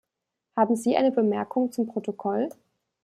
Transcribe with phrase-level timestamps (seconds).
[0.55, 2.49] Haben Sie eine Bemerkung zum Protokoll?